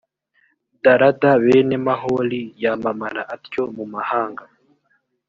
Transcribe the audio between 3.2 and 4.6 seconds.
atyo mu mahanga